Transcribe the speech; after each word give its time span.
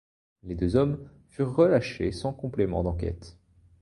Les 0.41 0.55
deux 0.55 0.75
hommes 0.77 1.07
furent 1.29 1.55
relâchés 1.55 2.11
sans 2.11 2.33
complément 2.33 2.81
d'enquête. 2.81 3.37